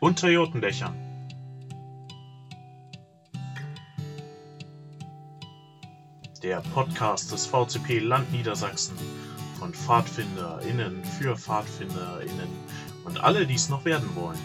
Unter 0.00 0.28
Jotendächern. 0.28 0.94
Der 6.40 6.60
Podcast 6.72 7.32
des 7.32 7.46
VCP 7.46 7.98
Land 7.98 8.30
Niedersachsen 8.30 8.96
von 9.58 9.74
PfadfinderInnen 9.74 11.04
für 11.04 11.36
PfadfinderInnen 11.36 12.48
und 13.06 13.18
alle, 13.18 13.44
die 13.44 13.54
es 13.54 13.68
noch 13.68 13.84
werden 13.84 14.08
wollen. 14.14 14.38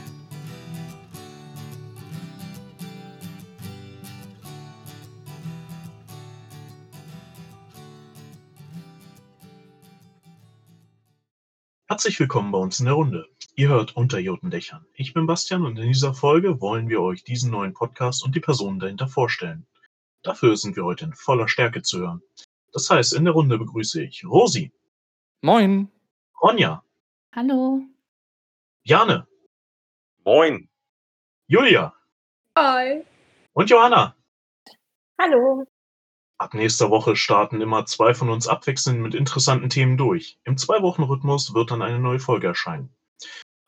Herzlich 11.88 12.20
willkommen 12.20 12.52
bei 12.52 12.58
uns 12.58 12.80
in 12.80 12.86
der 12.86 12.96
Runde. 12.96 13.28
Ihr 13.56 13.70
hört 13.70 13.96
Unter 13.96 14.18
Jotendächern. 14.18 14.84
Ich 14.96 15.14
bin 15.14 15.28
Bastian 15.28 15.64
und 15.64 15.78
in 15.78 15.88
dieser 15.88 16.16
Folge 16.16 16.60
wollen 16.60 16.90
wir 16.90 17.02
euch 17.02 17.24
diesen 17.24 17.52
neuen 17.52 17.74
Podcast 17.74 18.26
und 18.26 18.36
die 18.36 18.40
Personen 18.40 18.80
dahinter 18.80 19.08
vorstellen. 19.08 19.68
Dafür 20.24 20.58
sind 20.58 20.76
wir 20.76 20.84
heute 20.86 21.06
in 21.06 21.14
voller 21.14 21.48
Stärke 21.48 21.84
zu 21.84 22.00
hören. 22.00 22.24
Das 22.72 22.90
heißt, 22.90 23.14
in 23.14 23.26
der 23.26 23.34
Runde 23.36 23.60
begrüße 23.60 24.02
ich 24.02 24.26
Rosi. 24.26 24.72
Moin. 25.42 25.92
Ronja. 26.42 26.84
Hallo. 27.36 27.84
Jane. 28.86 29.28
Moin. 30.26 30.68
Julia. 31.46 31.94
Hi. 32.58 33.04
Und 33.54 33.70
Johanna. 33.70 34.16
Hallo. 35.22 35.68
Ab 36.40 36.56
nächster 36.56 36.90
Woche 36.90 37.16
starten 37.16 37.62
immer 37.62 37.86
zwei 37.86 38.16
von 38.16 38.32
uns 38.32 38.48
abwechselnd 38.48 39.00
mit 39.00 39.14
interessanten 39.14 39.70
Themen 39.70 39.96
durch. 39.96 40.40
Im 40.44 40.58
Zwei-Wochen-Rhythmus 40.58 41.54
wird 41.54 41.70
dann 41.70 41.84
eine 41.84 42.00
neue 42.00 42.20
Folge 42.20 42.48
erscheinen. 42.48 42.90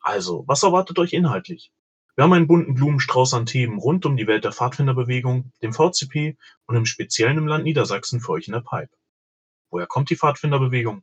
Also, 0.06 0.44
was 0.46 0.62
erwartet 0.62 1.00
euch 1.00 1.12
inhaltlich? 1.14 1.72
Wir 2.14 2.22
haben 2.22 2.32
einen 2.32 2.46
bunten 2.46 2.74
Blumenstrauß 2.74 3.34
an 3.34 3.44
Themen 3.44 3.76
rund 3.76 4.06
um 4.06 4.16
die 4.16 4.28
Welt 4.28 4.44
der 4.44 4.52
Pfadfinderbewegung, 4.52 5.50
dem 5.62 5.72
VCP 5.72 6.36
und 6.66 6.76
im 6.76 6.86
Speziellen 6.86 7.38
im 7.38 7.48
Land 7.48 7.64
Niedersachsen 7.64 8.20
für 8.20 8.30
euch 8.30 8.46
in 8.46 8.52
der 8.52 8.60
Pipe. 8.60 8.96
Woher 9.68 9.88
kommt 9.88 10.08
die 10.08 10.16
Pfadfinderbewegung? 10.16 11.02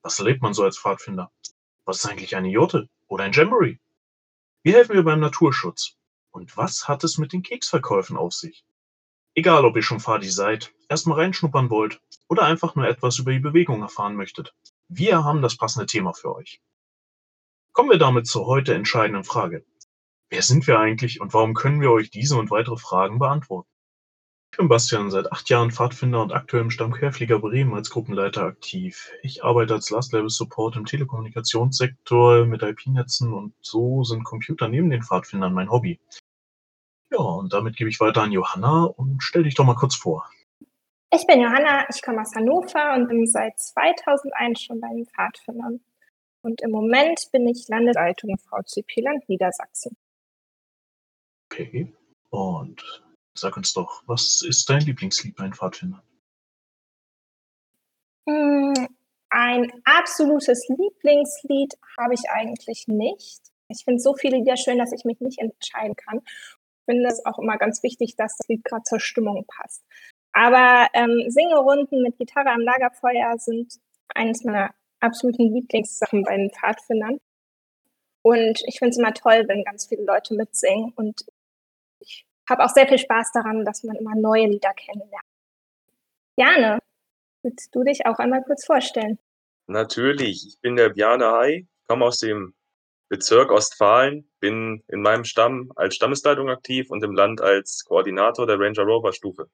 Was 0.00 0.18
erlebt 0.18 0.40
man 0.40 0.54
so 0.54 0.64
als 0.64 0.78
Pfadfinder? 0.78 1.30
Was 1.84 1.98
ist 1.98 2.06
eigentlich 2.10 2.36
eine 2.36 2.48
Jote 2.48 2.88
oder 3.06 3.24
ein 3.24 3.32
Jamboree? 3.32 3.76
Wie 4.62 4.72
helfen 4.72 4.94
wir 4.94 5.04
beim 5.04 5.20
Naturschutz? 5.20 5.98
Und 6.30 6.56
was 6.56 6.88
hat 6.88 7.04
es 7.04 7.18
mit 7.18 7.34
den 7.34 7.42
Keksverkäufen 7.42 8.16
auf 8.16 8.32
sich? 8.32 8.64
Egal, 9.34 9.66
ob 9.66 9.76
ihr 9.76 9.82
schon 9.82 10.00
Fadi 10.00 10.30
seid, 10.30 10.72
erstmal 10.88 11.18
reinschnuppern 11.18 11.68
wollt 11.68 12.00
oder 12.28 12.44
einfach 12.44 12.76
nur 12.76 12.88
etwas 12.88 13.18
über 13.18 13.32
die 13.32 13.40
Bewegung 13.40 13.82
erfahren 13.82 14.16
möchtet. 14.16 14.54
Wir 14.88 15.22
haben 15.22 15.42
das 15.42 15.58
passende 15.58 15.84
Thema 15.84 16.14
für 16.14 16.34
euch. 16.34 16.62
Kommen 17.78 17.90
wir 17.90 17.98
damit 17.98 18.26
zur 18.26 18.44
heute 18.46 18.74
entscheidenden 18.74 19.22
Frage. 19.22 19.64
Wer 20.30 20.42
sind 20.42 20.66
wir 20.66 20.80
eigentlich 20.80 21.20
und 21.20 21.32
warum 21.32 21.54
können 21.54 21.80
wir 21.80 21.92
euch 21.92 22.10
diese 22.10 22.36
und 22.36 22.50
weitere 22.50 22.76
Fragen 22.76 23.20
beantworten? 23.20 23.68
Ich 24.50 24.58
bin 24.58 24.66
Bastian, 24.66 25.12
seit 25.12 25.30
acht 25.30 25.48
Jahren 25.48 25.70
Pfadfinder 25.70 26.20
und 26.20 26.32
aktuell 26.32 26.64
im 26.64 26.72
Stamm 26.72 26.90
Bremen 26.90 27.74
als 27.74 27.90
Gruppenleiter 27.90 28.42
aktiv. 28.42 29.12
Ich 29.22 29.44
arbeite 29.44 29.74
als 29.74 29.90
Last 29.90 30.12
Level 30.12 30.28
Support 30.28 30.74
im 30.74 30.86
Telekommunikationssektor 30.86 32.46
mit 32.46 32.64
IP-Netzen 32.64 33.32
und 33.32 33.54
so 33.60 34.02
sind 34.02 34.24
Computer 34.24 34.66
neben 34.66 34.90
den 34.90 35.04
Pfadfindern 35.04 35.54
mein 35.54 35.70
Hobby. 35.70 36.00
Ja, 37.12 37.20
und 37.20 37.52
damit 37.52 37.76
gebe 37.76 37.90
ich 37.90 38.00
weiter 38.00 38.22
an 38.22 38.32
Johanna 38.32 38.86
und 38.86 39.22
stell 39.22 39.44
dich 39.44 39.54
doch 39.54 39.64
mal 39.64 39.76
kurz 39.76 39.94
vor. 39.94 40.28
Ich 41.14 41.24
bin 41.28 41.40
Johanna, 41.40 41.86
ich 41.88 42.02
komme 42.02 42.22
aus 42.22 42.34
Hannover 42.34 42.94
und 42.96 43.06
bin 43.06 43.24
seit 43.28 43.56
2001 43.56 44.62
schon 44.62 44.80
bei 44.80 44.88
den 44.88 45.06
Pfadfindern. 45.06 45.80
Und 46.42 46.62
im 46.62 46.70
Moment 46.70 47.28
bin 47.32 47.46
ich 47.48 47.68
Landesleitung 47.68 48.36
VCP 48.38 49.00
Land 49.00 49.28
Niedersachsen. 49.28 49.96
Okay. 51.50 51.92
Und 52.30 53.02
sag 53.34 53.56
uns 53.56 53.72
doch, 53.72 54.02
was 54.06 54.42
ist 54.42 54.68
dein 54.68 54.80
Lieblingslied 54.80 55.36
bei 55.36 55.44
den 55.44 55.54
Pfadfindern? 55.54 56.02
Hm, 58.28 58.88
ein 59.30 59.72
absolutes 59.84 60.68
Lieblingslied 60.68 61.74
habe 61.98 62.14
ich 62.14 62.28
eigentlich 62.30 62.86
nicht. 62.86 63.40
Ich 63.68 63.84
finde 63.84 64.00
so 64.00 64.14
viele 64.14 64.38
Lieder 64.38 64.56
schön, 64.56 64.78
dass 64.78 64.92
ich 64.92 65.04
mich 65.04 65.20
nicht 65.20 65.38
entscheiden 65.38 65.96
kann. 65.96 66.20
Ich 66.24 66.84
finde 66.86 67.08
es 67.08 67.24
auch 67.26 67.38
immer 67.38 67.58
ganz 67.58 67.82
wichtig, 67.82 68.16
dass 68.16 68.36
das 68.36 68.48
Lied 68.48 68.64
gerade 68.64 68.82
zur 68.84 69.00
Stimmung 69.00 69.44
passt. 69.46 69.84
Aber 70.32 70.88
ähm, 70.94 71.24
Singerunden 71.28 72.02
mit 72.02 72.16
Gitarre 72.18 72.50
am 72.50 72.60
Lagerfeuer 72.60 73.38
sind 73.38 73.74
eines 74.14 74.44
meiner 74.44 74.74
absoluten 75.00 75.54
Lieblingssachen 75.54 76.22
bei 76.22 76.36
den 76.36 76.50
Pfadfindern. 76.50 77.18
Und 78.22 78.60
ich 78.66 78.78
finde 78.78 78.90
es 78.90 78.98
immer 78.98 79.14
toll, 79.14 79.44
wenn 79.46 79.64
ganz 79.64 79.86
viele 79.86 80.04
Leute 80.04 80.34
mitsingen. 80.34 80.92
Und 80.96 81.24
ich 82.00 82.26
habe 82.48 82.64
auch 82.64 82.70
sehr 82.70 82.88
viel 82.88 82.98
Spaß 82.98 83.32
daran, 83.32 83.64
dass 83.64 83.84
man 83.84 83.96
immer 83.96 84.14
neue 84.14 84.46
Lieder 84.46 84.72
kennenlernt. 84.74 85.24
Jane, 86.36 86.78
willst 87.42 87.74
du 87.74 87.84
dich 87.84 88.06
auch 88.06 88.18
einmal 88.18 88.42
kurz 88.44 88.64
vorstellen? 88.64 89.18
Natürlich, 89.66 90.46
ich 90.46 90.60
bin 90.60 90.76
der 90.76 90.90
Bjane 90.90 91.26
Hai, 91.26 91.66
komme 91.86 92.06
aus 92.06 92.18
dem 92.18 92.54
Bezirk 93.08 93.50
Ostfalen, 93.50 94.30
bin 94.40 94.82
in 94.88 95.00
meinem 95.00 95.24
Stamm 95.24 95.72
als 95.76 95.94
Stammesleitung 95.94 96.48
aktiv 96.48 96.90
und 96.90 97.02
im 97.02 97.12
Land 97.12 97.40
als 97.40 97.84
Koordinator 97.84 98.46
der 98.46 98.58
Ranger 98.58 98.84
Rover 98.84 99.12
Stufe. 99.12 99.50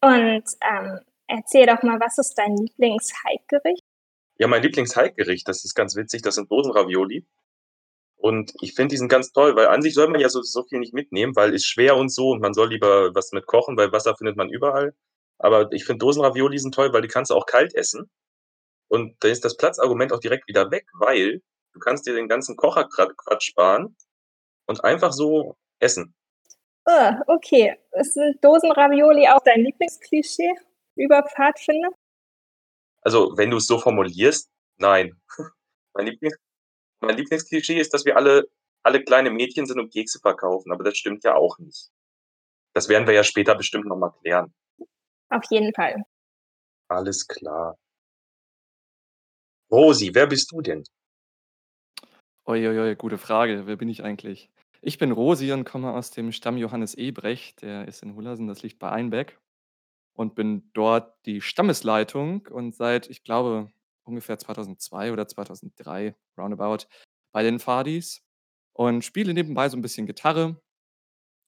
Und 0.00 0.44
ähm, 0.62 1.00
erzähl 1.26 1.66
doch 1.66 1.82
mal, 1.82 2.00
was 2.00 2.18
ist 2.18 2.34
dein 2.34 2.56
Lieblings-Hike-Gericht? 2.56 3.84
Ja, 4.38 4.48
mein 4.48 4.62
Lieblings-Hike-Gericht, 4.62 5.48
das 5.48 5.64
ist 5.64 5.74
ganz 5.74 5.96
witzig, 5.96 6.22
das 6.22 6.34
sind 6.34 6.50
Dosenravioli. 6.50 7.26
Und 8.16 8.52
ich 8.60 8.74
finde 8.74 8.92
die 8.92 8.98
sind 8.98 9.08
ganz 9.08 9.32
toll, 9.32 9.56
weil 9.56 9.68
an 9.68 9.82
sich 9.82 9.94
soll 9.94 10.08
man 10.08 10.20
ja 10.20 10.28
so, 10.28 10.42
so 10.42 10.64
viel 10.64 10.78
nicht 10.78 10.94
mitnehmen, 10.94 11.36
weil 11.36 11.54
ist 11.54 11.66
schwer 11.66 11.96
und 11.96 12.08
so 12.10 12.30
und 12.30 12.40
man 12.40 12.54
soll 12.54 12.70
lieber 12.70 13.14
was 13.14 13.32
mit 13.32 13.46
kochen, 13.46 13.76
weil 13.76 13.92
Wasser 13.92 14.16
findet 14.16 14.36
man 14.36 14.48
überall. 14.48 14.94
Aber 15.38 15.70
ich 15.72 15.84
finde 15.84 15.98
Dosenravioli 15.98 16.58
sind 16.58 16.74
toll, 16.74 16.92
weil 16.92 17.02
die 17.02 17.08
kannst 17.08 17.30
du 17.30 17.34
auch 17.34 17.46
kalt 17.46 17.74
essen. 17.74 18.10
Und 18.88 19.16
da 19.20 19.28
ist 19.28 19.44
das 19.44 19.56
Platzargument 19.56 20.12
auch 20.12 20.20
direkt 20.20 20.48
wieder 20.48 20.70
weg, 20.70 20.86
weil 20.94 21.42
du 21.72 21.78
kannst 21.78 22.06
dir 22.06 22.14
den 22.14 22.28
ganzen 22.28 22.56
Kocherquatsch 22.56 23.46
sparen 23.46 23.96
und 24.66 24.82
einfach 24.84 25.12
so 25.12 25.56
essen. 25.78 26.14
Oh, 26.86 27.12
okay. 27.26 27.76
Ist 27.92 28.18
Dosenravioli 28.42 29.28
auch 29.28 29.40
dein 29.44 29.60
Lieblingsklischee 29.60 30.52
über 30.94 31.22
Pfadfinder? 31.22 31.90
Also, 33.06 33.36
wenn 33.36 33.52
du 33.52 33.58
es 33.58 33.68
so 33.68 33.78
formulierst, 33.78 34.50
nein. 34.78 35.16
mein, 35.94 36.06
Lieblings 36.06 36.34
mein 36.98 37.16
Lieblingsklischee 37.16 37.78
ist, 37.78 37.94
dass 37.94 38.04
wir 38.04 38.16
alle, 38.16 38.50
alle 38.82 39.04
kleine 39.04 39.30
Mädchen 39.30 39.64
sind 39.64 39.78
und 39.78 39.92
Kekse 39.92 40.18
verkaufen, 40.18 40.72
aber 40.72 40.82
das 40.82 40.96
stimmt 40.98 41.22
ja 41.22 41.36
auch 41.36 41.56
nicht. 41.60 41.88
Das 42.74 42.88
werden 42.88 43.06
wir 43.06 43.14
ja 43.14 43.22
später 43.22 43.54
bestimmt 43.54 43.86
nochmal 43.86 44.10
klären. 44.20 44.52
Auf 45.28 45.44
jeden 45.50 45.72
Fall. 45.72 46.02
Alles 46.88 47.28
klar. 47.28 47.78
Rosi, 49.70 50.12
wer 50.12 50.26
bist 50.26 50.50
du 50.50 50.60
denn? 50.60 50.82
Uiuiui, 52.44 52.96
gute 52.96 53.18
Frage. 53.18 53.68
Wer 53.68 53.76
bin 53.76 53.88
ich 53.88 54.02
eigentlich? 54.02 54.50
Ich 54.80 54.98
bin 54.98 55.12
Rosi 55.12 55.52
und 55.52 55.64
komme 55.64 55.92
aus 55.92 56.10
dem 56.10 56.32
Stamm 56.32 56.56
Johannes 56.56 56.94
Ebrecht. 56.94 57.62
Der 57.62 57.86
ist 57.86 58.02
in 58.02 58.16
Hullersen, 58.16 58.48
das 58.48 58.64
liegt 58.64 58.80
bei 58.80 58.90
Einbeck. 58.90 59.38
Und 60.16 60.34
bin 60.34 60.70
dort 60.72 61.14
die 61.26 61.40
Stammesleitung 61.40 62.46
und 62.46 62.74
seit, 62.74 63.08
ich 63.10 63.22
glaube, 63.22 63.70
ungefähr 64.04 64.38
2002 64.38 65.12
oder 65.12 65.28
2003 65.28 66.16
roundabout 66.38 66.86
bei 67.32 67.42
den 67.42 67.58
Fadis 67.58 68.22
und 68.72 69.04
spiele 69.04 69.34
nebenbei 69.34 69.68
so 69.68 69.76
ein 69.76 69.82
bisschen 69.82 70.06
Gitarre 70.06 70.60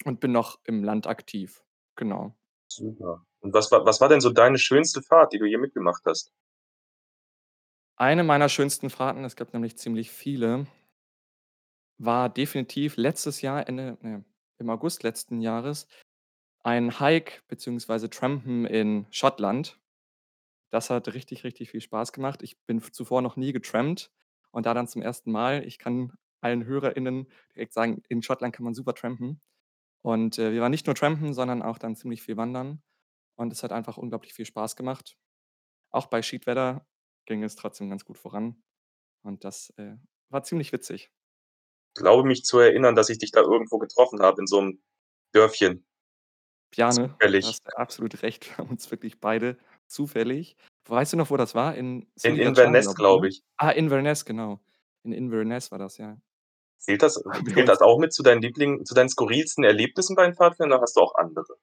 und 0.05 0.21
bin 0.21 0.33
noch 0.33 0.61
im 0.65 0.85
Land 0.85 1.07
aktiv. 1.07 1.65
Genau. 1.97 2.37
Super. 2.71 3.25
Und 3.41 3.55
was 3.55 3.73
war, 3.73 3.87
was 3.87 4.01
war 4.01 4.09
denn 4.09 4.21
so 4.21 4.31
deine 4.31 4.59
schönste 4.59 5.03
Fahrt, 5.03 5.33
die 5.33 5.39
du 5.39 5.47
hier 5.47 5.59
mitgemacht 5.59 6.03
hast? 6.05 6.33
Eine 7.97 8.23
meiner 8.23 8.49
schönsten 8.49 8.91
Fahrten, 8.91 9.25
es 9.25 9.35
gab 9.35 9.53
nämlich 9.53 9.77
ziemlich 9.77 10.11
viele, 10.11 10.67
war 11.99 12.29
definitiv 12.29 12.97
letztes 12.97 13.41
Jahr, 13.41 13.67
Ende, 13.69 13.99
ne, 14.03 14.25
im 14.59 14.71
August 14.71 15.03
letzten 15.03 15.41
Jahres, 15.41 15.89
ein 16.63 17.01
Hike 17.01 17.43
bzw. 17.49 18.09
Trampen 18.09 18.67
in 18.67 19.07
Schottland. 19.11 19.79
Das 20.71 20.91
hat 20.91 21.13
richtig, 21.15 21.45
richtig 21.45 21.71
viel 21.71 21.81
Spaß 21.81 22.13
gemacht. 22.13 22.43
Ich 22.43 22.59
bin 22.67 22.83
zuvor 22.83 23.23
noch 23.23 23.37
nie 23.37 23.53
getrampt 23.53 24.11
und 24.51 24.67
da 24.67 24.75
dann 24.75 24.89
zum 24.89 25.03
ersten 25.03 25.31
Mal. 25.33 25.65
Ich 25.67 25.79
kann 25.79 26.13
allen 26.41 26.65
HörerInnen 26.65 27.29
direkt 27.55 27.73
sagen, 27.73 28.03
in 28.09 28.23
Schottland 28.23 28.55
kann 28.55 28.65
man 28.65 28.75
super 28.75 28.95
trampen. 28.95 29.41
Und 30.03 30.39
äh, 30.39 30.53
wir 30.53 30.61
waren 30.61 30.71
nicht 30.71 30.87
nur 30.87 30.95
trampen, 30.95 31.35
sondern 31.35 31.63
auch 31.63 31.79
dann 31.79 31.97
ziemlich 31.97 32.23
viel 32.23 32.37
wandern. 32.37 32.83
Und 33.37 33.53
es 33.53 33.63
hat 33.63 33.73
einfach 33.73 33.97
unglaublich 33.97 34.35
viel 34.35 34.47
Spaß 34.47 34.77
gemacht. 34.77 35.17
Auch 35.91 36.07
bei 36.07 36.23
Schiedwetter 36.23 36.87
ging 37.27 37.43
es 37.43 37.57
trotzdem 37.57 37.89
ganz 37.91 38.05
gut 38.05 38.19
voran. 38.19 38.63
Und 39.23 39.45
das 39.45 39.71
äh, 39.77 39.97
war 40.29 40.43
ziemlich 40.43 40.73
witzig. 40.73 41.11
Ich 41.95 42.03
glaube 42.03 42.27
mich 42.27 42.45
zu 42.45 42.59
erinnern, 42.59 42.95
dass 42.95 43.09
ich 43.09 43.19
dich 43.19 43.33
da 43.33 43.41
irgendwo 43.41 43.79
getroffen 43.79 44.21
habe, 44.21 44.41
in 44.41 44.47
so 44.47 44.59
einem 44.59 44.83
Dörfchen. 45.33 45.88
Piane, 46.71 47.11
Zufällig. 47.11 47.45
du 47.45 47.51
hast 47.51 47.77
absolut 47.77 48.23
recht. 48.23 48.49
Wir 48.49 48.59
haben 48.59 48.71
uns 48.71 48.91
wirklich 48.91 49.21
beide 49.21 49.57
zufällig. 49.87 50.57
Weißt 50.87 51.13
du 51.13 51.17
noch, 51.17 51.31
wo 51.31 51.37
das 51.37 51.55
war? 51.55 51.75
In 51.75 52.07
In 52.23 52.37
Inverness, 52.37 52.95
glaube 52.95 53.29
ich, 53.29 53.37
ne? 53.37 53.45
ich. 53.47 53.55
Ah, 53.57 53.71
Inverness, 53.71 54.25
genau. 54.25 54.61
In 55.03 55.13
Inverness 55.13 55.71
war 55.71 55.79
das, 55.79 55.99
ja. 55.99 56.17
Zählt 56.79 57.03
das 57.03 57.23
zählt 57.55 57.69
das 57.69 57.81
auch 57.81 57.99
mit 57.99 58.13
zu 58.13 58.23
deinen 58.23 58.43
Lieblingen 58.43 58.85
zu 58.85 58.95
deinen 58.95 59.09
skurrilsten 59.09 59.65
Erlebnissen 59.65 60.15
bei 60.17 60.25
den 60.25 60.35
Pfadfindern 60.35 60.79
oder 60.79 60.83
hast 60.83 60.97
du 60.97 61.01
auch 61.01 61.15
andere? 61.15 61.57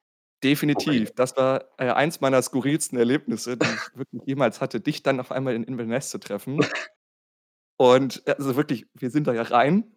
Definitiv. 0.44 1.12
Das 1.16 1.36
war, 1.38 1.66
äh, 1.78 1.90
eins 1.90 2.22
meiner 2.22 2.42
skurrilsten 2.42 3.00
Erlebnisse, 3.00 3.58
die 3.58 3.66
ich 3.66 3.98
wirklich 3.98 4.22
jemals 4.26 4.62
hatte, 4.62 4.80
dich 4.80 5.02
dann 5.02 5.20
auf 5.20 5.32
einmal 5.32 5.56
in 5.56 5.64
Inverness 5.64 6.10
zu 6.10 6.20
treffen. 6.20 6.60
Und, 7.78 8.22
äh, 8.28 8.36
also 8.38 8.56
wirklich, 8.56 8.86
wir 8.94 9.10
sind 9.10 9.28
da 9.28 9.34
ja 9.34 9.42
rein 9.44 9.95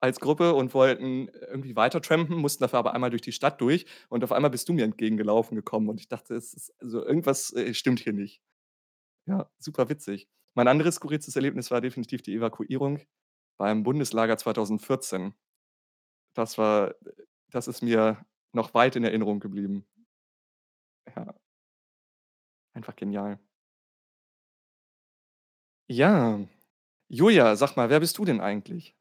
als 0.00 0.20
Gruppe 0.20 0.54
und 0.54 0.74
wollten 0.74 1.28
irgendwie 1.28 1.76
weiter 1.76 2.00
trampen, 2.02 2.36
mussten 2.36 2.62
dafür 2.64 2.78
aber 2.80 2.94
einmal 2.94 3.10
durch 3.10 3.22
die 3.22 3.32
Stadt 3.32 3.60
durch 3.60 3.86
und 4.08 4.24
auf 4.24 4.32
einmal 4.32 4.50
bist 4.50 4.68
du 4.68 4.72
mir 4.72 4.84
entgegengelaufen 4.84 5.56
gekommen 5.56 5.88
und 5.88 6.00
ich 6.00 6.08
dachte, 6.08 6.34
es 6.34 6.54
ist 6.54 6.72
also 6.80 7.04
irgendwas, 7.04 7.52
äh, 7.52 7.74
stimmt 7.74 8.00
hier 8.00 8.12
nicht. 8.14 8.40
Ja, 9.26 9.50
super 9.58 9.88
witzig. 9.88 10.28
Mein 10.54 10.68
anderes 10.68 10.96
skurrilstes 10.96 11.36
Erlebnis 11.36 11.70
war 11.70 11.80
definitiv 11.80 12.22
die 12.22 12.34
Evakuierung 12.34 13.00
beim 13.58 13.82
Bundeslager 13.84 14.36
2014. 14.38 15.34
Das 16.34 16.58
war 16.58 16.94
das 17.50 17.68
ist 17.68 17.82
mir 17.82 18.24
noch 18.52 18.74
weit 18.74 18.96
in 18.96 19.04
Erinnerung 19.04 19.40
geblieben. 19.40 19.86
Ja. 21.16 21.34
Einfach 22.74 22.96
genial. 22.96 23.38
Ja. 25.88 26.38
Julia, 27.08 27.56
sag 27.56 27.76
mal, 27.76 27.90
wer 27.90 28.00
bist 28.00 28.18
du 28.18 28.24
denn 28.24 28.40
eigentlich? 28.40 28.96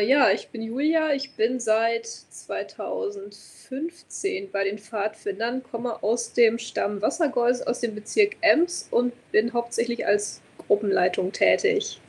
Ja, 0.00 0.30
ich 0.30 0.50
bin 0.50 0.62
Julia. 0.62 1.12
Ich 1.12 1.34
bin 1.34 1.58
seit 1.58 2.06
2015 2.06 4.52
bei 4.52 4.62
den 4.64 4.78
Pfadfindern, 4.78 5.62
komme 5.62 6.02
aus 6.02 6.32
dem 6.32 6.58
Stamm 6.58 7.00
Wassergeus, 7.02 7.60
aus 7.62 7.80
dem 7.80 7.94
Bezirk 7.94 8.36
Ems 8.40 8.88
und 8.90 9.12
bin 9.32 9.52
hauptsächlich 9.52 10.06
als 10.06 10.40
Gruppenleitung 10.58 11.32
tätig. 11.32 12.00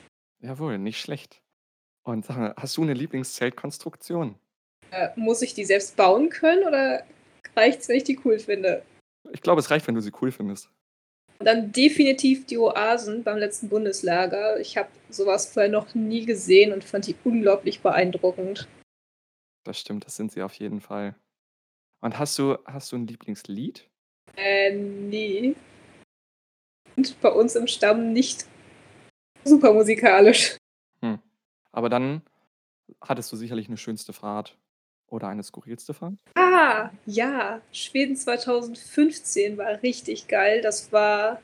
Jawohl, 0.42 0.78
nicht 0.78 1.02
schlecht. 1.02 1.42
Und 2.04 2.26
sag 2.26 2.38
mal, 2.38 2.54
hast 2.58 2.78
du 2.78 2.84
'ne 2.84 2.94
Lieblingszeltkonstruktion? 2.94 4.36
Äh, 4.92 5.10
muss 5.16 5.42
ich 5.42 5.56
die 5.56 5.66
selbst 5.66 5.96
bauen 5.96 6.30
können 6.30 6.68
oder 6.68 7.04
reicht's, 7.56 7.90
wenn 7.90 7.98
ich 7.98 8.04
die 8.04 8.20
cool 8.24 8.38
finde? 8.40 8.84
Ich 9.32 9.42
glaube, 9.42 9.60
es 9.60 9.72
reicht, 9.72 9.88
wenn 9.88 9.96
du 9.96 10.02
sie 10.02 10.12
cool 10.22 10.32
findest. 10.32 10.70
Dann 11.42 11.72
definitiv 11.72 12.46
die 12.48 12.58
Oasen 12.58 13.24
beim 13.24 13.38
letzten 13.38 13.70
Bundeslager. 13.70 14.60
Ich 14.60 14.76
habe 14.76 14.90
sowas 15.10 15.46
vorher 15.46 15.72
noch 15.72 15.96
nie 15.96 16.26
gesehen 16.26 16.74
und 16.74 16.84
fand 16.84 17.08
die 17.08 17.16
unglaublich 17.24 17.80
beeindruckend. 17.80 18.68
Das 19.66 19.80
stimmt, 19.80 20.06
das 20.06 20.18
sind 20.18 20.32
sie 20.34 20.42
auf 20.42 20.54
jeden 20.56 20.82
Fall. 20.82 21.16
Und 22.02 22.20
hast 22.20 22.40
du 22.40 22.58
hast 22.66 22.92
du 22.92 22.98
'n 22.98 23.08
Lieblingslied? 23.08 23.90
Äh, 24.38 24.74
ne. 24.74 25.56
Und 26.98 27.20
bei 27.22 27.30
uns 27.30 27.56
im 27.56 27.68
Stamm 27.68 28.14
nicht 28.14 28.46
super 29.46 29.74
musikalisch. 29.74 30.58
Hm. 31.04 31.20
Aber 31.72 31.90
dann 31.90 32.22
hattest 33.02 33.32
du 33.32 33.38
sicherlich 33.38 33.70
'ne 33.70 33.78
schönste 33.78 34.14
Fahrt 34.14 34.58
oder 35.12 35.28
eine 35.28 35.44
skurrilste 35.44 35.94
Fahrt? 35.94 36.16
Ah, 36.36 36.90
ja, 37.06 37.62
Schweden 37.72 38.16
2015 38.16 39.58
war 39.58 39.82
richtig 39.84 40.28
geil. 40.28 40.62
Das 40.62 40.92
war 40.92 41.42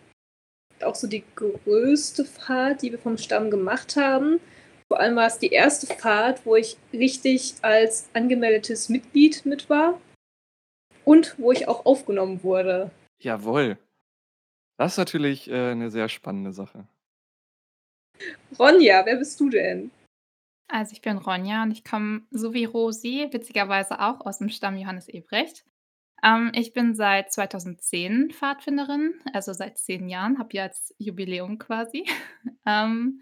auch 0.83 0.95
so 0.95 1.07
die 1.07 1.23
größte 1.35 2.25
Fahrt, 2.25 2.81
die 2.81 2.91
wir 2.91 2.99
vom 2.99 3.17
Stamm 3.17 3.49
gemacht 3.49 3.95
haben. 3.95 4.39
Vor 4.87 4.99
allem 4.99 5.15
war 5.15 5.27
es 5.27 5.39
die 5.39 5.49
erste 5.49 5.87
Fahrt, 5.87 6.45
wo 6.45 6.55
ich 6.55 6.77
richtig 6.93 7.55
als 7.61 8.09
angemeldetes 8.13 8.89
Mitglied 8.89 9.45
mit 9.45 9.69
war 9.69 9.99
und 11.05 11.35
wo 11.39 11.51
ich 11.51 11.67
auch 11.67 11.85
aufgenommen 11.85 12.43
wurde. 12.43 12.91
Jawohl. 13.19 13.77
Das 14.77 14.93
ist 14.93 14.97
natürlich, 14.97 15.49
äh, 15.49 15.73
'ne 15.73 15.89
sehr 15.89 16.09
spannende 16.09 16.51
Sache. 16.51 16.85
Ronja, 18.59 19.05
wer 19.05 19.15
bist 19.17 19.39
du 19.39 19.49
denn? 19.49 19.91
Also, 20.69 20.93
ich 20.93 21.01
bin 21.01 21.17
Ronja 21.17 21.63
und 21.63 21.71
ich 21.71 21.83
komme 21.83 22.23
so 22.31 22.53
wie 22.53 22.65
Rosi 22.65 23.27
witzigerweise 23.31 23.99
auch 23.99 24.25
aus 24.25 24.39
dem 24.39 24.49
Stamm 24.49 24.77
Johannes 24.77 25.07
Ebrecht. 25.07 25.63
Ähm, 26.23 26.51
ich 26.55 26.73
bin 26.73 26.95
seit 26.95 27.31
2010 27.33 28.31
Pfadfinderin, 28.31 29.15
also 29.33 29.53
seit 29.53 29.77
10 29.79 30.09
Jahren, 30.09 30.39
habe 30.39 30.49
jetzt 30.53 30.95
Jubiläum 30.99 31.59
quasi. 31.59 32.05
Ähm, 32.67 33.21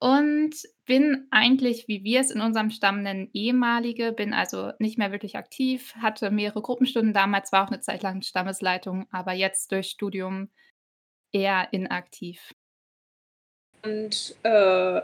und 0.00 0.54
bin 0.86 1.28
eigentlich, 1.30 1.88
wie 1.88 2.04
wir 2.04 2.20
es 2.20 2.30
in 2.30 2.40
unserem 2.42 2.70
Stamm 2.70 3.02
nennen, 3.02 3.30
ehemalige, 3.34 4.12
bin 4.12 4.34
also 4.34 4.72
nicht 4.80 4.98
mehr 4.98 5.12
wirklich 5.12 5.36
aktiv, 5.36 5.94
hatte 5.96 6.30
mehrere 6.30 6.62
Gruppenstunden 6.62 7.14
damals, 7.14 7.52
war 7.52 7.64
auch 7.66 7.70
'ne 7.70 7.80
Zeit 7.80 8.02
lang 8.02 8.22
Stammesleitung, 8.22 9.06
aber 9.12 9.32
jetzt 9.34 9.72
durch 9.72 9.88
Studium 9.90 10.50
eher 11.32 11.68
inaktiv. 11.72 12.54
Und, 13.84 14.34
äh, 14.44 15.02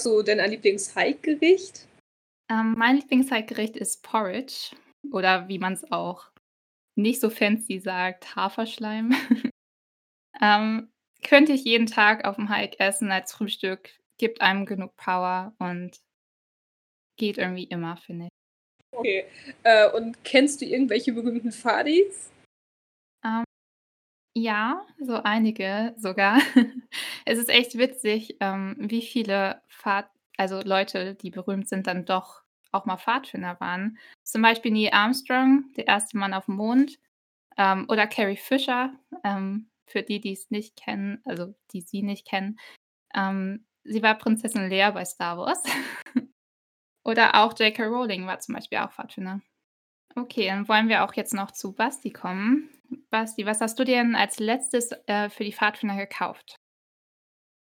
hast 0.00 0.06
du 0.06 0.22
denn 0.22 0.40
ein 0.40 0.50
Lieblings-Hike-Gericht? 0.50 1.86
Ähm, 2.50 2.74
mein 2.78 2.96
Lieblings-Hike-Gericht 2.96 3.76
ist 3.76 4.02
Porridge 4.02 4.74
oder 5.12 5.46
wie 5.48 5.58
man's 5.58 5.84
auch 5.92 6.30
nicht 6.96 7.20
so 7.20 7.28
fancy 7.28 7.78
sagt, 7.78 8.34
Haferschleim. 8.34 9.14
Ähm, 10.42 10.90
könnte 11.22 11.52
ich 11.52 11.64
jeden 11.64 11.84
Tag 11.84 12.24
auf'm 12.24 12.48
Hike 12.48 12.80
essen 12.80 13.10
als 13.10 13.32
Frühstück, 13.32 13.90
gibt 14.16 14.40
einem 14.40 14.64
genug 14.64 14.96
Power 14.96 15.54
und 15.58 15.98
geht 17.18 17.36
irgendwie 17.36 17.64
immer, 17.64 17.98
finde 17.98 18.26
ich. 18.26 18.30
Okay. 18.96 19.26
Äh, 19.64 19.90
und 19.90 20.24
kennst 20.24 20.62
du 20.62 20.64
irgendwelche 20.64 21.12
berühmten 21.12 21.52
Pfadis? 21.52 22.30
Ja, 24.36 24.86
so 25.00 25.14
einige 25.22 25.94
sogar. 25.98 26.38
Es 27.26 27.38
ist 27.38 27.48
echt 27.48 27.76
witzig, 27.78 28.36
ähm, 28.40 28.76
wie 28.78 29.02
viele 29.02 29.60
Pfad 29.68 30.08
also 30.36 30.60
Leute, 30.62 31.14
die 31.16 31.30
berühmt 31.30 31.68
sind, 31.68 31.86
dann 31.86 32.04
doch 32.06 32.42
auch 32.72 32.86
mal 32.86 32.96
Pfadfinder 32.96 33.60
waren. 33.60 33.98
Zum 34.22 34.40
Beispiel 34.42 34.70
Neil 34.72 34.90
Armstrong, 34.92 35.64
der 35.76 35.86
erste 35.88 36.16
Mann 36.16 36.32
auf'm 36.32 36.52
Mond, 36.54 36.98
ähm, 37.58 37.86
oder 37.88 38.06
Carrie 38.06 38.36
Fisher, 38.36 38.92
ähm, 39.24 39.70
für 39.86 40.02
die, 40.02 40.20
die's 40.20 40.50
nicht 40.50 40.76
kennen, 40.76 41.20
also 41.26 41.54
die 41.72 41.82
sie 41.82 42.02
nicht 42.02 42.26
kennen. 42.28 42.58
Ähm, 43.14 43.66
sie 43.84 44.02
war 44.02 44.16
Prinzessin 44.16 44.70
Leia 44.70 44.90
bei 44.92 45.04
Star 45.06 45.38
Wars. 45.38 45.62
Oder 47.04 47.34
auch 47.36 47.58
J.K. 47.58 47.84
Rowling 47.86 48.26
war 48.26 48.40
zum 48.40 48.54
Beispiel 48.56 48.78
auch 48.78 48.92
Pfadfinder. 48.92 49.40
Okay, 50.16 50.46
dann 50.48 50.68
wollen 50.68 50.88
wir 50.88 51.04
auch 51.04 51.14
jetzt 51.14 51.34
noch 51.34 51.50
zu 51.52 51.72
Basti 51.74 52.10
kommen. 52.12 52.70
Basti, 53.12 53.44
was 53.44 53.60
hast 53.60 53.76
du 53.78 53.84
dir 53.84 53.96
denn 53.96 54.14
als 54.14 54.38
Letztes, 54.38 54.90
äh, 55.06 55.28
für 55.30 55.42
die 55.42 55.52
Pfadfinder 55.52 55.96
gekauft? 55.96 56.56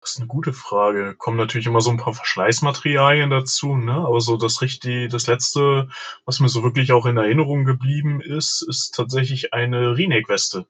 Das 0.03 0.11
ist 0.11 0.19
'ne 0.19 0.27
gute 0.27 0.53
Frage. 0.53 1.15
Kommen 1.17 1.37
natürlich 1.37 1.65
immer 1.67 1.81
so 1.81 1.89
'n 1.89 1.97
paar 1.97 2.13
Verschleißmaterialien 2.13 3.29
dazu, 3.31 3.75
ne? 3.75 3.93
Aber 3.93 4.21
so 4.21 4.37
das 4.37 4.61
richtig 4.61 5.11
das 5.11 5.25
Letzte, 5.27 5.89
was 6.25 6.39
mir 6.39 6.49
so 6.49 6.63
wirklich 6.63 6.91
auch 6.91 7.05
in 7.07 7.17
Erinnerung 7.17 7.65
geblieben 7.65 8.21
ist, 8.21 8.61
ist 8.61 8.91
tatsächlich 8.95 9.53
eine 9.53 9.97
Reenact-Weste. 9.97 10.67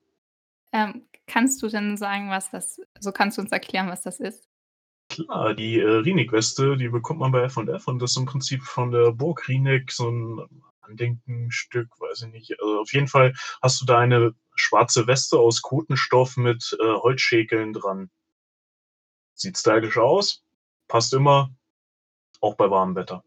Ähm, 0.74 1.08
kannst 1.28 1.62
du 1.62 1.68
denn 1.68 1.98
sagen, 1.98 2.30
was 2.30 2.50
das 2.51 2.82
also 2.96 3.12
kannst 3.12 3.38
du 3.38 3.42
uns 3.42 3.51
erklären, 3.51 3.88
was 3.90 4.01
das 4.04 4.20
ist? 4.20 4.44
Klar, 5.12 5.54
die, 5.54 5.80
äh, 5.80 5.86
Reenact-Weste, 5.88 6.75
die 6.75 6.90
bekommt 6.90 7.20
man 7.22 7.32
bei 7.32 7.42
F&F 7.44 7.88
und 7.88 8.00
das 8.01 8.12
ist 8.12 8.18
im 8.18 8.25
Prinzip 8.25 8.62
von 8.63 8.92
der 8.92 9.12
Burg 9.13 9.48
Rieneck 9.48 9.92
so 9.92 10.10
'n 10.10 10.42
Andenkenstück, 10.82 11.88
weiß 12.00 12.24
ich 12.24 12.32
nicht. 12.34 12.60
Also, 12.62 12.82
auf 12.82 12.94
jeden 12.94 13.08
Fall 13.08 13.34
hast 13.62 13.80
du 13.82 13.86
da 13.86 14.00
eine 14.00 14.34
schwarze 14.60 15.08
Weste 15.08 15.38
aus 15.40 15.62
Kotenstoff 15.62 16.38
mit, 16.38 16.76
äh, 16.80 16.94
Holzschäkeln 16.94 17.74
dran. 17.74 18.10
Sieht 19.40 19.58
stylisch 19.58 19.98
aus, 19.98 20.44
passt 20.88 21.14
immer, 21.14 21.56
auch 22.42 22.56
bei 22.56 22.70
warmem 22.70 22.96
Wetter. 22.96 23.24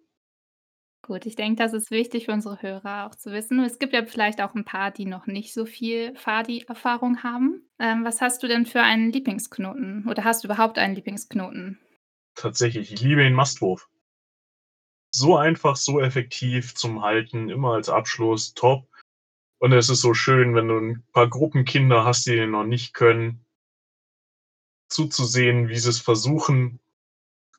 Gut, 1.03 1.25
ich 1.25 1.35
denke, 1.35 1.63
das 1.63 1.73
ist 1.73 1.91
wichtig 1.91 2.27
für 2.27 2.33
unsere 2.33 2.61
Hörer 2.63 3.07
auch 3.07 3.15
zu 3.15 3.33
wissen. 3.33 3.59
Es 3.65 3.79
gibt 3.79 3.93
ja 3.95 4.05
vielleicht 4.05 4.41
auch 4.43 4.55
'n 4.55 4.65
paar, 4.65 4.91
die 4.91 5.07
noch 5.07 5.27
nicht 5.27 5.55
so 5.55 5.65
viel 5.65 6.15
Fadi-Erfahrung 6.17 7.23
haben. 7.23 7.63
Ähm, 7.79 8.05
was 8.05 8.21
hast 8.21 8.43
du 8.43 8.49
denn 8.49 8.67
für 8.67 8.83
einen 8.83 9.11
Lieblingsknoten 9.11 10.07
oder 10.09 10.25
hast 10.25 10.45
du 10.45 10.49
überhaupt 10.49 10.79
einen 10.79 10.95
Lieblingsknoten? 10.95 11.79
Tatsächlich, 12.35 12.93
ich 12.93 13.01
liebe 13.03 13.23
den 13.23 13.35
Mastwurf. 13.35 13.89
So 15.13 15.37
einfach, 15.37 15.77
so 15.77 16.01
effektiv 16.01 16.75
zum 16.75 17.03
Halten, 17.03 17.49
immer 17.49 17.75
als 17.75 17.89
Abschluss, 17.89 18.55
top. 18.55 18.90
Und 19.61 19.73
es 19.73 19.91
ist 19.91 20.01
so 20.01 20.15
schön, 20.15 20.55
wenn 20.55 20.69
du 20.69 20.79
'n 20.79 21.05
paar 21.13 21.29
Gruppenkinder 21.29 22.03
hast, 22.07 22.27
die 22.27 22.35
den 22.35 22.51
noch 22.51 22.65
nicht 22.65 22.95
können 22.95 23.45
zuzusehen, 24.91 25.69
wie 25.69 25.79
sie's 25.79 26.01
versuchen. 26.01 26.81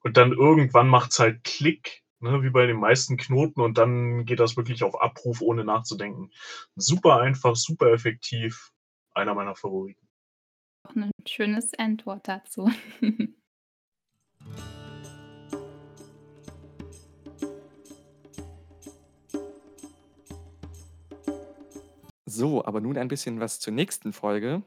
Und 0.03 0.17
dann 0.17 0.33
irgendwann 0.33 0.89
macht's 0.89 1.19
halt 1.19 1.43
Klick, 1.43 2.03
ne, 2.19 2.43
wie 2.43 2.49
bei 2.49 2.65
den 2.65 2.77
meisten 2.79 3.17
Knoten 3.17 3.61
und 3.61 3.77
dann 3.77 4.25
geht 4.25 4.39
das 4.39 4.57
wirklich 4.57 4.83
auf 4.83 5.01
Abruf, 5.01 5.41
ohne 5.41 5.63
nachzudenken. 5.63 6.31
Super 6.75 7.21
einfach, 7.21 7.55
super 7.55 7.91
effektiv, 7.93 8.71
einer 9.13 9.33
meiner 9.35 9.55
Favoriten. 9.55 10.07
Auch 10.87 10.95
'nen 10.95 11.11
schönes 11.27 11.73
Endwort 11.73 12.27
dazu. 12.27 12.71
So, 22.31 22.63
aber 22.63 22.79
nun 22.79 22.97
ein 22.97 23.09
bisschen 23.09 23.41
was 23.41 23.59
zur 23.59 23.73
nächsten 23.73 24.13
Folge. 24.13 24.63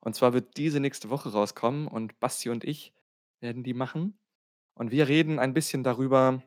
Und 0.00 0.14
zwar 0.16 0.32
wird 0.32 0.56
diese 0.56 0.80
nächste 0.80 1.10
Woche 1.10 1.32
rauskommen 1.32 1.86
und 1.86 2.18
Basti 2.18 2.48
und 2.48 2.64
ich 2.64 2.94
werden 3.40 3.62
die 3.62 3.74
machen. 3.74 4.18
Und 4.74 4.90
wir 4.90 5.06
reden 5.06 5.38
ein 5.38 5.52
bisschen 5.52 5.84
darüber, 5.84 6.42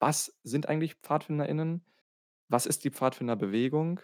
was 0.00 0.36
sind 0.42 0.68
eigentlich 0.68 0.96
PfadfinderInnen? 0.96 1.84
Was 2.48 2.66
ist 2.66 2.84
die 2.84 2.90
Pfadfinderbewegung? 2.90 4.00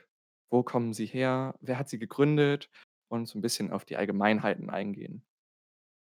Wo 0.48 0.62
kommen 0.62 0.92
sie 0.94 1.06
her? 1.06 1.56
Wer 1.60 1.78
hat 1.78 1.88
sie 1.88 1.98
gegründet? 1.98 2.70
Und 3.08 3.26
so 3.26 3.38
ein 3.38 3.42
bisschen 3.42 3.72
auf 3.72 3.84
die 3.84 3.96
Allgemeinheiten 3.96 4.70
eingehen. 4.70 5.26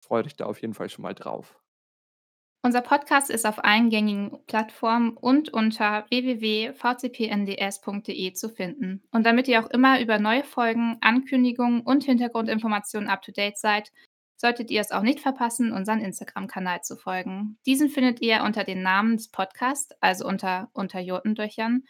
Freue 0.01 0.23
dich 0.23 0.35
da 0.35 0.45
auf 0.45 0.61
jeden 0.61 0.73
Fall 0.73 0.89
schon 0.89 1.03
mal 1.03 1.15
drauf. 1.15 1.62
Unser 2.65 2.79
Podcast 2.79 3.29
ist 3.29 3.45
auf 3.45 3.61
allen 3.65 3.89
gängigen 3.89 4.39
Plattformen 4.47 5.17
und 5.17 5.49
unter 5.49 6.05
www.vcpnds.de 6.09 6.73
zu 8.33 8.47
finden. 8.47 9.03
Und 9.11 9.25
damit 9.25 9.49
ihr 9.49 9.61
auch 9.61 9.69
immer 9.69 9.99
über 9.99 10.17
neue 10.17 10.45
Folgen, 10.45 10.97
Ankündigungen 11.01 11.81
und 11.81 12.05
Hintergrundinformationen 12.05 13.09
up-to-date 13.09 13.57
seid, 13.57 13.91
solltet 14.37 14.71
ihr 14.71 14.79
es 14.79 14.91
auch 14.91 15.01
nicht 15.01 15.19
verpassen, 15.19 15.73
unseren 15.73 15.99
Instagram-Kanal 15.99 16.83
zu 16.83 16.95
folgen. 16.95 17.57
Diesen 17.65 17.89
findet 17.89 18.21
ihr 18.21 18.43
unter 18.43 18.63
den 18.63 18.81
Namen 18.81 19.17
des 19.17 19.27
Podcasts, 19.27 19.93
also 19.99 20.25
unter, 20.25 20.69
unter 20.71 21.01
Jotendurchern. 21.01 21.83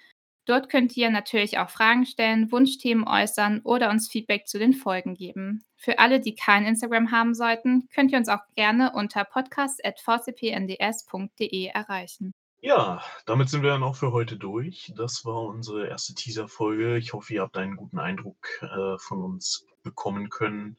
Dort 0.45 0.69
könnt 0.69 0.95
ihr 0.97 1.09
natürlich 1.09 1.57
auch 1.57 1.69
Fragen 1.69 2.05
stellen, 2.05 2.51
Wunschthemen 2.51 3.07
äußern 3.07 3.61
oder 3.63 3.89
uns 3.89 4.09
Feedback 4.09 4.45
zu 4.47 4.59
den 4.59 4.73
Folgen 4.73 5.15
geben. 5.15 5.63
Für 5.77 5.99
alle, 5.99 6.19
die 6.19 6.35
kein 6.35 6.65
Instagram 6.65 7.11
haben 7.11 7.33
sollten, 7.33 7.87
könnt 7.93 8.11
ihr 8.11 8.17
uns 8.17 8.27
auch 8.27 8.41
gerne 8.55 8.91
unter 8.93 9.23
podcast.vcpnds.de 9.23 11.67
erreichen. 11.67 12.33
Ja, 12.59 13.01
damit 13.25 13.49
sind 13.49 13.63
wir 13.63 13.71
dann 13.71 13.83
auch 13.83 13.97
für 13.97 14.13
heute 14.13 14.37
durch. 14.37 14.93
Das 14.95 15.25
war 15.25 15.43
unsere 15.43 15.87
erste 15.87 16.13
Teaser-Folge. 16.13 16.97
Ich 16.97 17.11
hoffe, 17.11 17.33
ihr 17.33 17.41
habt 17.41 17.57
einen 17.57 17.75
guten 17.75 17.99
Eindruck 17.99 18.47
äh, 18.61 18.97
von 18.97 19.21
uns 19.21 19.65
bekommen 19.83 20.29
können. 20.29 20.77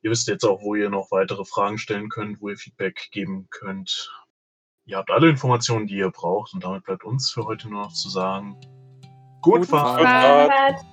Ihr 0.00 0.10
wisst 0.10 0.28
jetzt 0.28 0.44
auch, 0.44 0.62
wo 0.62 0.74
ihr 0.74 0.90
noch 0.90 1.10
weitere 1.10 1.44
Fragen 1.44 1.78
stellen 1.78 2.08
könnt, 2.08 2.40
wo 2.40 2.48
ihr 2.48 2.56
Feedback 2.56 3.08
geben 3.10 3.48
könnt. 3.50 4.10
Ihr 4.86 4.98
habt 4.98 5.10
alle 5.10 5.30
Informationen, 5.30 5.86
die 5.86 5.96
ihr 5.96 6.10
braucht 6.10 6.52
und 6.52 6.64
damit 6.64 6.84
bleibt 6.84 7.04
uns 7.04 7.30
für 7.30 7.44
heute 7.44 7.70
nur 7.70 7.82
noch 7.82 7.92
zu 7.92 8.10
sagen, 8.10 8.60
gut, 9.44 9.60
Gute 9.60 9.68
Fahrt. 9.68 10.02
Fahrt. 10.02 10.52
Fahrt. 10.52 10.84